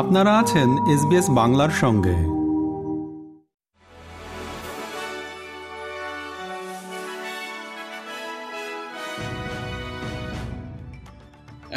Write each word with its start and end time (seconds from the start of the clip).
আপনারা 0.00 0.32
আছেন 0.38 0.68
এসবিএস 0.94 1.26
বাংলার 1.30 1.72
সঙ্গে। 1.82 2.16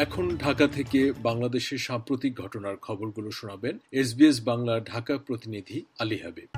এখন 0.03 0.25
ঢাকা 0.37 0.65
থেকে 0.67 0.99
বাংলাদেশের 1.23 1.77
সাম্প্রতিক 1.77 2.31
ঘটনার 2.41 2.75
খবরগুলো 2.81 3.29
শোনাবেন 3.31 3.75
এসবিএস 3.91 4.37
বাংলার 4.45 4.81
ঢাকা 4.83 5.13
প্রতিনিধি 5.17 5.77
আলী 5.99 6.17
হাবিব। 6.23 6.49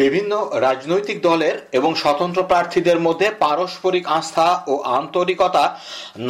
বিভিন্ন 0.00 0.32
রাজনৈতিক 0.60 1.18
দলের 1.22 1.56
এবং 1.72 1.90
স্বতন্ত্র 1.94 2.40
প্রার্থীদের 2.42 2.98
মধ্যে 3.00 3.28
পারস্পরিক 3.38 4.04
আস্থা 4.08 4.48
ও 4.68 4.74
আন্তরিকতা 4.98 5.64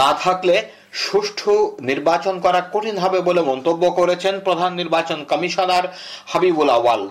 না 0.00 0.10
থাকলে 0.22 0.56
সুষ্ঠু 1.02 1.54
নির্বাচন 1.80 2.34
করা 2.40 2.60
কঠিন 2.72 2.96
হবে 2.98 3.18
বলে 3.20 3.42
মন্তব্য 3.42 3.82
করেছেন 3.90 4.34
প্রধান 4.40 4.72
নির্বাচন 4.74 5.18
কমিশনার 5.24 5.84
হাবিবুল 6.26 6.70
আওয়াল 6.70 7.02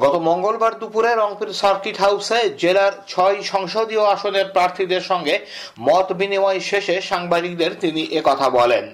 গত 0.00 0.14
মঙ্গলবার 0.28 0.72
দুপুরে 0.78 1.10
রংপুর 1.12 1.48
সার্কিট 1.52 1.96
হাউসে 1.98 2.38
জেলার 2.62 2.92
ছয় 3.08 3.36
সংসদীয় 3.52 4.04
আসনের 4.06 4.46
প্রার্থীদের 4.52 5.02
সঙ্গে 5.02 5.34
মত 5.80 6.06
বিনিময় 6.12 6.60
শেষে 6.60 6.96
সাংবাদিকদের 7.10 7.72
তিনি 7.80 8.02
একথা 8.20 8.48
বলেন। 8.50 8.84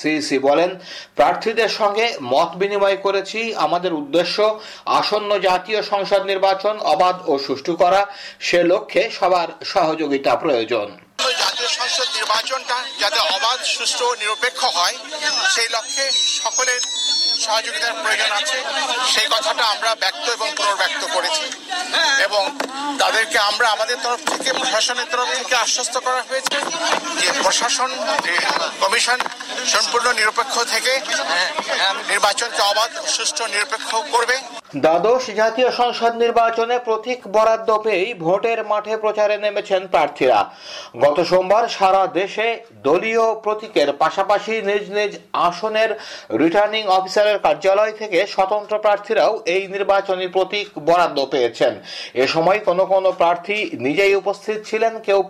সিইসি 0.00 0.38
বলেন, 0.48 0.70
প্রার্থীদের 1.18 1.70
সঙ্গে 1.80 2.06
মত 2.32 2.50
বিনিময় 2.60 2.98
করেছি, 3.06 3.40
আমাদের 3.66 3.92
উদ্দেশ্য 4.00 4.36
আসন্ন 5.00 5.30
জাতীয় 5.48 5.80
সংসদ 5.92 6.22
নির্বাচন 6.32 6.74
অবাধ 6.94 7.16
ও 7.30 7.32
সুষ্ঠু 7.46 7.72
করা, 7.82 8.00
সে 8.46 8.60
লক্ষ্যে 8.72 9.02
সবার 9.18 9.48
সহযোগিতা 9.72 10.32
প্রয়োজন। 10.42 10.86
জাতীয় 11.42 11.70
সংসদ 11.78 12.08
নির্বাচনটা 12.18 12.76
যাতে 13.02 13.20
অবাধ, 13.36 13.58
সুষ্ঠু 13.76 14.06
নিরপেক্ষ 14.22 14.60
হয়, 14.78 14.96
সেই 15.54 15.68
লক্ষ্যে 15.76 16.06
সকলের 16.42 16.80
সহযোগিতার 17.44 17.94
প্রয়োজন 18.02 18.30
আছে। 18.40 18.58
সেই 19.14 19.28
কথাটা 19.34 19.64
আমরা 19.74 19.90
ব্যক্ত 20.02 20.26
এবং 20.36 20.48
পুনর্ব্যক্ত 20.58 21.02
করেছি। 21.14 21.44
এবং 22.26 22.42
তাদেরকে 23.00 23.38
আমরা 23.50 23.66
আমাদের 23.74 23.96
তরফ 24.04 24.20
থেকে, 24.32 24.50
প্রশাসনের 24.60 25.08
তরফ 25.12 25.28
থেকে 25.38 25.54
আশ্বস্ত 25.64 25.94
করা 26.06 26.20
হয়েছে 26.28 26.56
যে 27.20 27.28
প্রশাসন 27.44 27.90
কমিশন 28.82 29.18
সম্পূর্ণ 29.74 30.06
নিরপেক্ষ 30.20 30.54
থেকে 30.72 30.92
নির্বাচনকে 32.10 32.60
অবাধ, 32.72 32.90
সুষ্ঠু, 33.14 33.42
নিরপেক্ষ 33.54 33.90
করবে। 34.14 34.36
দ্বাদশ 34.84 35.22
জাতীয় 35.40 35.70
সংসদ 35.80 36.12
নির্বাচনে 36.24 36.76
প্রতীক 36.88 37.20
বরাদ্দ 37.36 37.70
পেয়েই 37.84 38.10
ভোটের 38.24 38.58
মাঠে 38.70 38.94
প্রচারে 38.96 39.36
নেমেছেন 39.44 39.82
প্রার্থীরা। 39.94 40.38
গত 41.04 41.18
সোমবার 41.30 41.64
সারা 41.78 42.02
দেশে 42.20 42.46
দলীয় 42.86 43.26
প্রতীকের 43.44 43.88
পাশাপাশি 44.02 44.54
নিজ 44.68 44.84
নিজ 44.96 45.12
আসনের 45.48 45.90
রিটার্নিং 46.42 46.82
অফিসারের 46.98 47.38
কার্যালয় 47.46 47.94
থেকে 48.00 48.18
স্বতন্ত্র 48.34 48.74
প্রার্থীরাও 48.84 49.32
এই 49.54 49.62
নির্বাচনী 49.74 50.26
প্রতীক 50.36 50.66
বরাদ্দ 50.88 51.18
পেয়েছেন 51.64 51.74
এ 52.22 52.24
সময় 52.26 52.58
কোন 52.60 52.78
কোন 52.84 53.04
প্রার্থী 53.12 53.56
নিজেই 53.78 54.14
উপস্থিত 54.14 54.58
ছিলেন 54.64 54.92
কেউ 55.00 55.20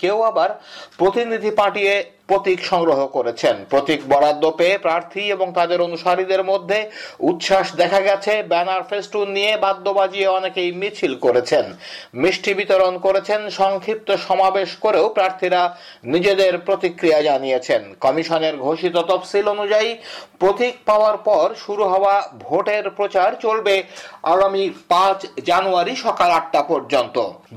কেউ 0.00 0.16
আবার 0.22 0.50
প্রতিনিধি 0.98 1.50
পাঠিয়ে 1.56 1.94
প্রতীক 2.28 2.60
সংগ্রহ 2.64 3.00
করেছেন। 3.06 3.56
প্রতীক 3.70 4.00
বরাদ্দ 4.12 4.44
পেয়ে 4.58 4.76
প্রার্থী 4.78 5.22
এবং 5.36 5.46
তাদের 5.58 5.78
অনুসারীদের 5.88 6.42
মধ্যে 6.44 6.78
উচ্ছ্বাস 7.30 7.66
দেখা 7.76 8.00
গেছে। 8.00 8.32
ব্যানার 8.42 8.82
ফেস্টুন 8.90 9.28
নিয়ে 9.36 9.52
বাদ্য 9.56 9.86
বাজিয়ে 9.98 10.28
অনেকেই 10.38 10.70
মিছিল 10.80 11.12
করেছেন। 11.24 11.64
মিষ্টি 12.22 12.52
বিতরণ 12.54 12.94
করেছেন, 12.98 13.40
সংক্ষিপ্ত 13.60 14.08
সমাবেশ 14.28 14.70
করেও 14.84 15.06
প্রার্থীরা 15.08 15.62
নিজেদের 16.04 16.52
প্রতিক্রিয়া 16.66 17.20
জানিয়েছেন। 17.22 17.82
কমিশনের 18.00 18.54
ঘোষিত 18.56 18.96
তফসিল 19.10 19.46
অনুযায়ী 19.48 19.90
প্রতীক 20.40 20.74
পাওয়ার 20.88 21.16
পর 21.28 21.46
শুরু 21.64 21.84
হওয়া 21.84 22.14
ভোটের 22.38 22.84
প্রচার 22.90 23.30
চলবে 23.44 23.74
আগামী 24.34 24.64
পাঁচ 24.88 25.18
জানুয়ারি 25.50 25.94
সকাল 25.96 26.30
আটটা 26.30 26.60
পর্যন্ত। 26.62 27.16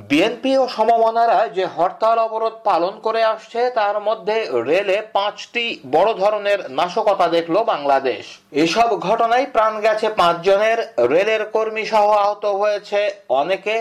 বিএনপি 0.09 0.52
ও 0.58 0.66
সমমনারা 0.68 1.40
যে 1.48 1.66
হরতাল 1.75 2.18
অবরোধ 2.20 2.56
পালন 2.64 2.94
করে 3.06 3.22
আসছে, 3.34 3.62
তার 3.70 3.98
মধ্যে 4.08 4.36
রেলে 4.70 4.98
পাঁচটি 5.14 5.80
বড় 5.92 6.14
ধরনের 6.14 6.60
নাশকতা 6.70 7.28
দেখল 7.28 7.64
বাংলাদেশ। 7.64 8.24
এসব 8.52 8.90
ঘটনায় 9.00 9.46
প্রাণ 9.46 9.74
গেছে 9.82 10.10
পাঁচজনের। 10.10 10.80
রেলের 11.10 11.46
কর্মী 11.46 11.86
সহ 11.86 12.06
আহত 12.10 12.46
হয়েছে 12.46 13.12
অনেকে। 13.30 13.76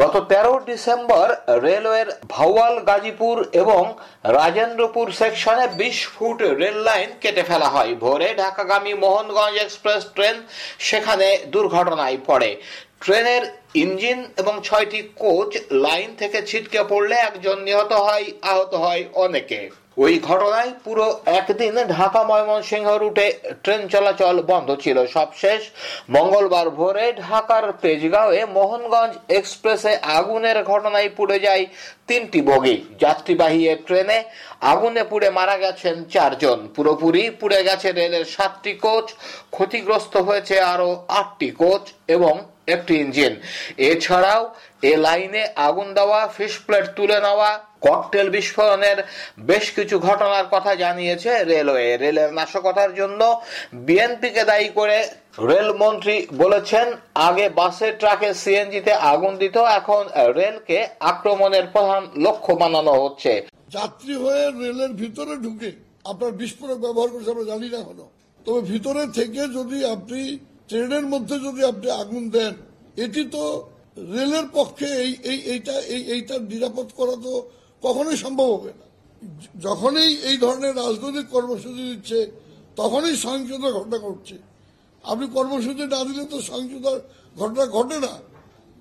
গত 0.00 0.14
তেরো 0.28 0.60
ডিসেম্বর 0.66 1.26
রেলওয়ের 1.62 2.06
ভাওয়াল 2.28 2.74
গাজীপুর 2.78 3.36
এবং 3.52 3.94
রাজেন্দ্রপুর 4.24 5.06
সেকশনে 5.10 5.66
বিশ 5.68 6.06
ফুট 6.06 6.42
রেল 6.42 6.78
লাইন 6.78 7.10
কেটে 7.20 7.42
ফেলা 7.42 7.68
হয়। 7.68 7.94
ভোরে 7.94 8.34
ঢাকাগামী 8.34 8.94
মোহনগঞ্জ 8.94 9.56
এক্সপ্রেস 9.58 10.02
ট্রেন 10.14 10.36
সেখানে 10.78 11.38
দুর্ঘটনায় 11.46 12.18
পড়ে। 12.26 12.56
ট্রেনের 13.00 13.42
ইঞ্জিন 13.74 14.18
এবং 14.36 14.60
ছয়টি 14.62 15.00
কোচ 15.16 15.56
লাইন 15.70 16.14
থেকে 16.18 16.42
ছিটকে 16.42 16.80
পড়লে 16.88 17.14
একজন 17.14 17.56
নিহত 17.60 17.92
হয়, 17.92 18.24
আহত 18.42 18.74
হয় 18.74 19.04
অনেকে। 19.14 19.70
ওই 19.96 20.14
ঘটনায় 20.28 20.72
পুরো 20.84 21.06
একদিন 21.38 21.74
ঢাকা 21.96 22.20
ময়মনসিংহ 22.24 22.88
রুটে 22.96 23.26
ট্রেন 23.64 23.82
চলাচল 23.88 24.36
বন্ধ 24.50 24.68
ছিল। 24.84 24.98
সবশেষ 25.06 25.60
মঙ্গলবার 26.10 26.68
ভোরে 26.70 27.06
ঢাকার 27.28 27.64
তেজগাঁওয়ে 27.82 28.40
মোহনগঞ্জ 28.56 29.12
এক্সপ্রেসে 29.38 29.92
আগুনের 30.18 30.58
ঘটনায় 30.62 31.10
পুড়ে 31.16 31.38
যায় 31.46 31.64
তিনটি 32.08 32.40
বগি। 32.42 32.76
যাত্রীবাহী 33.00 33.62
ট্রেনে 33.86 34.18
আগুনে 34.72 35.02
পুড়ে 35.10 35.28
মারা 35.38 35.56
গেছেন 35.64 35.96
চারজন। 36.14 36.58
পুরোপুরি 36.76 37.22
পুড়ে 37.40 37.60
গেছে 37.68 37.88
রেলের 37.92 38.24
সাতটি 38.34 38.72
কোচ, 38.84 39.06
ক্ষতিগ্রস্ত 39.54 40.14
হয়েছে 40.16 40.56
আরও 40.72 40.90
আটটি 41.20 41.48
কোচ 41.60 41.84
এবং 42.16 42.34
একটি 42.74 42.92
ইঞ্জিন। 43.04 43.32
এছাড়াও 43.90 44.42
এ 44.90 44.92
লাইনে 45.06 45.42
আগুন 45.68 45.88
দেওয়া 45.98 46.20
ফিশ 46.36 46.54
প্লেট 46.66 46.86
তুলে 46.96 47.18
নেওয়া 47.26 47.50
ককটেল 47.86 48.28
বিস্ফোরণের 48.36 48.98
বেশ 49.50 49.66
কিছু 49.76 49.96
ঘটনার 50.08 50.46
কথা 50.54 50.72
জানিয়েছে 50.82 51.30
রেলওয়ে। 51.52 51.88
রেলের 52.02 52.30
নাশকতার 52.38 52.90
জন্য 53.00 53.20
বিএনপিকে 53.86 54.42
দায়ী 54.50 54.68
করে 54.78 54.98
রেলমন্ত্রী 55.50 56.16
বলেছেন, 56.42 56.86
আগে 57.28 57.46
বাসের 57.60 57.92
ট্রাকে 58.00 58.28
সিএনজিতে 58.42 58.92
আগুন 59.12 59.32
দিত, 59.42 59.56
এখন 59.78 60.02
রেলকে 60.38 60.78
আক্রমণের 61.12 61.66
প্রধান 61.74 62.02
লক্ষ্য 62.24 62.52
বানানো 62.60 62.92
হচ্ছে। 63.02 63.32
যাত্রী 63.76 64.14
হয়ে 64.22 64.44
রেলের 64.62 64.92
ভিতরে 65.02 65.34
ঢুকে 65.44 65.70
আপনার 66.10 66.32
বিস্ফোরক 66.40 66.78
ব্যবহার 66.84 67.08
করছে, 67.12 67.30
আমরা 67.34 67.46
জানি 67.52 67.68
না 67.76 67.80
হলো 67.88 68.04
তবে 68.40 68.60
ভিতরে 68.72 69.02
থেকে 69.18 69.42
যদি 69.58 69.78
আপনি 69.94 70.20
ট্রেনের 70.68 71.06
মধ্যে 71.12 71.36
যদি 71.46 71.60
আপনি 71.72 71.88
আগুন 72.02 72.22
দেন, 72.36 72.52
এটি 73.04 73.22
তো 73.34 73.42
রেলের 74.14 74.46
পক্ষে 74.58 74.88
এই 75.04 75.12
এই, 75.30 75.38
এইটা, 75.52 75.74
এই 75.94 76.02
এইটার 76.14 76.42
নিরাপদ 76.52 76.88
করা 76.98 77.14
তো 77.24 77.32
কখনোই 77.82 78.18
সম্ভব 78.24 78.48
হবে 78.54 78.72
না। 78.80 78.86
যখনই 79.66 80.10
এই 80.28 80.36
ধরনের 80.44 80.74
রাজনৈতিক 80.82 81.26
কর্মসূচি 81.34 81.82
দিচ্ছে, 81.90 82.18
তখনই 82.76 83.14
সহিংসতার 83.24 83.76
ঘটনা 83.78 83.98
ঘটছে। 84.06 84.36
আপনি 85.04 85.26
কর্মসূচি 85.36 85.84
না 85.94 86.00
দিলে 86.08 86.24
তো 86.32 86.38
সহিংসতার 86.48 86.98
ঘটনা 87.36 87.64
ঘটে 87.76 87.96
না। 88.06 88.12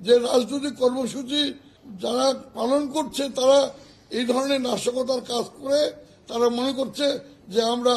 যে 0.01 0.13
রাজনৈতিক 0.29 0.73
কর্মসূচি 0.83 1.41
যারা 2.03 2.27
পালন 2.57 2.81
করছে, 2.95 3.23
তারা 3.39 3.59
এই 4.17 4.23
ধরনের 4.31 4.61
নাশকতার 4.67 5.21
কাজ 5.31 5.45
করে, 5.59 5.79
তারা 6.29 6.47
মনে 6.57 6.71
করছে 6.79 7.05
যে 7.53 7.61
আমরা 7.73 7.93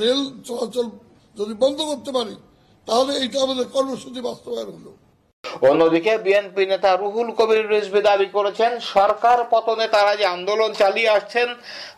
রেল 0.00 0.20
চলাচল 0.48 0.86
যদি 1.36 1.52
বন্ধ 1.62 1.78
করতে 1.90 2.10
পারি 2.18 2.34
তাহলে 2.90 3.12
এইটা 3.22 3.38
আমাদের 3.42 3.64
কর্মসূচি 3.64 4.20
বাস্তবায়ন 4.20 4.70
হলো। 4.76 4.90
অন্যদিকে 5.70 6.18
বিএনপি 6.18 6.66
নেতা 6.66 6.96
রুহুল 6.96 7.30
কবির 7.30 7.68
রিজভি 7.68 8.00
দাবি 8.02 8.26
করেছেন 8.26 8.80
সরকার 8.80 9.38
পতনে 9.50 9.88
তারা 9.88 10.16
যে 10.16 10.26
আন্দোলন 10.26 10.72
চালিয়ে 10.72 11.08
আসছেন 11.08 11.48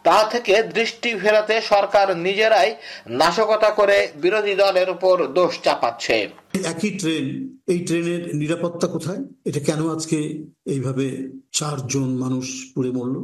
তা 0.05 0.29
থেকে 0.31 0.63
দৃষ্টি 0.63 1.15
ফেরাতে 1.15 1.61
সরকার 1.61 2.17
নিজেরাই 2.17 2.77
নাশকতা 3.09 3.71
করে 3.71 4.09
বিরোধী 4.17 4.55
দলের 4.55 4.91
উপর 4.91 5.27
দোষ 5.27 5.53
চাপাচ্ছে। 5.63 6.29
একই 6.65 6.91
ট্রেন 6.99 7.27
এই 7.67 7.79
ট্রেনের 7.79 8.37
নিরাপত্তা 8.37 8.87
কোথায়? 8.87 9.23
এটা 9.45 9.61
কেন 9.61 9.81
আজকে 9.91 10.19
এইভাবে 10.67 11.07
চারজন 11.53 12.09
মানুষ 12.19 12.73
পুড়ে 12.75 12.91
মরল? 12.91 13.17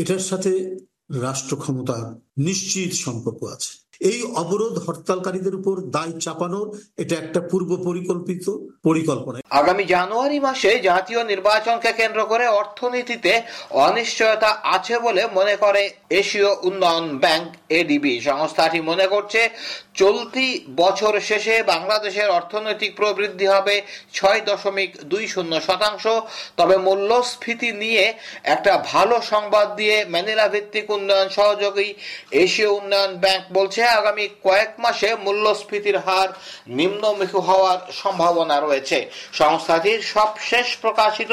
এটার 0.00 0.18
সাথে 0.18 0.52
রাষ্ট্র 1.10 1.56
ক্ষমতা 1.56 1.96
নিশ্চিত 2.38 2.92
সম্পর্ক 2.92 3.40
আছে। 3.44 3.85
এই 4.00 4.18
অবরোধ 4.34 4.74
হরতালকারীদের 4.78 5.54
উপর 5.54 5.74
দায় 5.90 6.14
চাপানোর 6.20 6.66
এটা 6.96 7.14
একটা 7.16 7.40
পূর্ব 7.50 7.70
পরিকল্পিত 7.84 8.46
পরিকল্পনা 8.86 9.38
আগামী 9.60 9.84
জানুয়ারি 9.94 10.38
মাসে 10.46 10.70
জাতীয় 10.88 11.20
নির্বাচনকে 11.32 11.90
কেন্দ্র 12.00 12.20
করে 12.32 12.44
অর্থনীতিতে 12.60 13.32
অনিশ্চয়তা 13.86 14.50
আছে 14.76 14.94
বলে 15.06 15.22
মনে 15.38 15.54
করে 15.64 15.82
এশীয় 16.20 16.50
উন্নয়ন 16.68 17.06
ব্যাংক 17.24 17.46
এডিবি 17.80 18.14
সংস্থাটি 18.28 18.78
মনে 18.90 19.06
করছে, 19.14 19.40
চলতি 20.00 20.46
বছর 20.82 21.12
শেষে 21.28 21.54
বাংলাদেশের 21.72 22.28
অর্থনৈতিক 22.38 22.90
প্রবৃদ্ধি 23.00 23.46
হবে 23.54 23.74
ছয় 24.14 24.40
দশমিক 24.48 24.90
দুই 25.12 25.24
শূন্য 25.34 25.52
শতাংশ। 25.66 26.04
তবে 26.58 26.76
মূল্যস্ফীতি 26.86 27.70
নিয়ে 27.82 28.04
একটা 28.54 28.72
ভালো 28.92 29.16
সংবাদ 29.32 29.66
দিয়ে 29.80 29.96
ম্যানিলা 30.14 30.46
ভিত্তিক 30.54 30.86
উন্নয়ন 30.96 31.28
সহযোগী 31.38 31.88
এশীয় 32.44 32.70
উন্নয়ন 32.78 33.12
ব্যাংক 33.24 33.42
বলছে, 33.56 33.80
আগামী 33.98 34.24
কয়েক 34.46 34.72
মাসে 34.84 35.08
মূল্যস্ফীতির 35.26 35.98
হার 36.06 36.28
নিম্নমুখী 36.78 37.38
হওয়ার 37.48 37.78
সম্ভাবনা 38.02 38.56
রয়েছে। 38.58 38.74
সংস্থাটির 39.32 40.02
সবশেষ 40.02 40.76
প্রকাশিত 40.76 41.32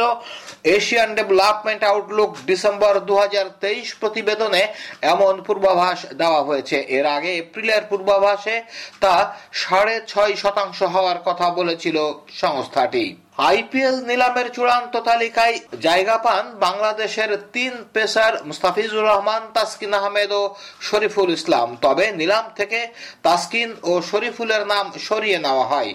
এশিয়ান 0.63 1.15
ডেভেলপমেন্ট 1.15 1.83
আউটলুক 1.83 2.31
ডিসেম্বর 2.45 2.93
দু 2.99 3.15
হাজার 3.17 3.45
তেইশ 3.59 3.95
প্রতিবেদনে 3.95 4.63
এমন 5.01 5.41
পূর্বাভাস 5.41 6.05
দেওয়া 6.13 6.41
হয়েছে। 6.43 6.77
এর 6.97 7.05
আগে 7.05 7.37
এপ্রিলের 7.37 7.83
পূর্বাভাসে 7.89 8.63
তা 8.99 9.35
সাড়ে 9.51 10.01
ছয় 10.07 10.35
শতাংশ 10.35 10.83
হওয়ার 10.83 11.19
কথা 11.25 11.49
বলেছিল 11.49 11.97
সংস্থাটি। 12.29 13.22
আইপিএল 13.37 13.97
নিলামের 14.09 14.47
চূড়ান্ত 14.55 14.93
তালিকায় 15.09 15.55
জায়গা 15.85 16.17
পান 16.25 16.43
বাংলাদেশের 16.65 17.31
তিন 17.55 17.73
পেসার 17.93 18.33
মুস্তাফিজুর 18.47 19.07
রহমান, 19.09 19.41
তাসকিন 19.55 19.93
আহমেদ 19.99 20.31
ও 20.31 20.41
শরীফুল 20.89 21.29
ইসলাম। 21.37 21.67
তবে 21.81 22.05
নিলাম 22.19 22.45
থেকে 22.59 22.79
তাসকিন 23.25 23.69
ও 23.89 23.91
শরীফুলের 24.11 24.63
নাম 24.73 24.85
সরিয়ে 25.07 25.39
নেওয়া 25.45 25.65
হয়। 25.71 25.91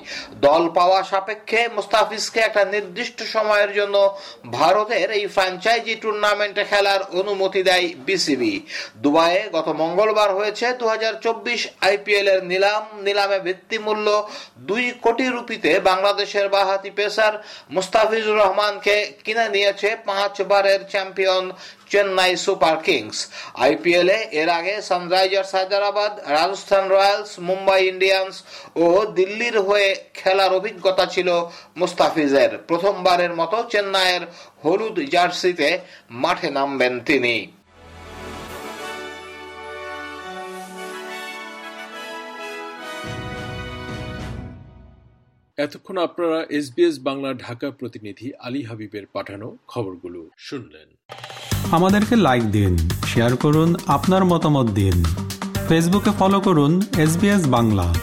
দল 0.47 0.63
পাওয়া 0.79 1.01
সাপেক্ষে 1.11 1.61
মুস্তাফিজকে 1.77 2.41
একটা 2.41 2.63
নির্দিষ্ট 2.75 3.19
সময়ের 3.35 3.71
জন্য 3.79 3.97
ভারতের 4.59 5.09
এই 5.19 5.25
ফ্র্যাঞ্চাইজি 5.35 5.95
টুর্নামেন্টে 6.03 6.65
খেলার 6.71 7.01
অনুমতি 7.21 7.61
দেয় 7.69 7.87
বিসিবি। 8.07 8.55
দুবাইয়ে 9.05 9.43
গত 9.57 9.69
মঙ্গলবার 9.83 10.31
হয়েছে 10.39 10.67
দু 10.81 10.87
হাজার 10.93 11.15
চব্বিশ 11.25 11.61
আইপিএল 11.89 12.29
এর 12.33 12.41
নিলাম। 12.53 12.83
নিলামে 13.07 13.39
ভিত্তিমূল্য 13.47 14.07
দুই 14.69 14.85
কোটি 15.05 15.27
রুপিতে 15.35 15.71
বাংলাদেশের 15.91 16.47
বাহাতি 16.57 16.91
পেসার 16.99 17.27
মুস্তাফিজুর 17.75 18.41
রহমানকে 18.43 18.97
কিনে 19.25 19.47
নিয়েছে 19.55 19.89
পাঁচবারের 20.09 20.81
চ্যাম্পিয়ন 20.93 21.45
চেন্নাই 21.91 22.33
সুপার 22.45 22.77
কিংস। 22.87 23.19
আইপিএলে 23.65 24.17
এর 24.41 24.49
আগে 24.59 24.75
Sunrisers 24.89 25.51
Hyderabad, 25.55 26.13
Rajasthan 26.39 26.85
Royals, 26.95 27.31
Mumbai 27.49 27.81
Indians 27.93 28.35
ও 28.85 28.87
দিল্লির 29.19 29.57
হয়ে 29.69 29.91
খেলার 30.19 30.53
অভিজ্ঞতা 30.59 31.05
ছিল 31.15 31.29
মুস্তাফিজের। 31.81 32.53
প্রথমবারের 32.69 33.33
মতো 33.41 33.59
চেন্নাইয়ের 33.73 34.23
হলুদ 34.63 34.97
জার্সিতে 35.15 35.69
মাঠে 36.23 36.49
নামবেন 36.57 36.95
তিনি। 37.09 37.37
এতক্ষণ 45.59 45.99
আপনারা 45.99 46.47
এসবিএস 46.51 46.99
বাংলা 46.99 47.35
ঢাকা 47.35 47.71
প্রতিনিধি 47.71 48.33
আলী 48.41 48.63
হাবিবের 48.63 49.07
পাঠানো 49.13 49.57
খবরগুলো 49.69 50.31
শুনলেন। 50.39 50.89
আমাদেরকে 51.73 52.17
লাইক 52.17 52.45
দিন 52.51 52.77
শেয়ার 53.07 53.37
করুন, 53.37 53.75
আপনার 53.87 54.25
মতামত 54.25 54.67
দিন। 54.71 55.05
ফেসবুকে 55.69 56.11
ফলো 56.19 56.41
করুন 56.41 56.83
এস 56.99 57.47
বাংলা। 57.47 57.95